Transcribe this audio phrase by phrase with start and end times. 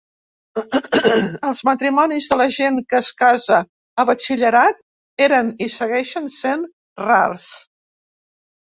[1.49, 3.61] Els matrimonis de la gent que es casa
[4.05, 4.83] a batxillerat
[5.29, 6.67] eren i segueixen sent
[7.09, 7.47] rars.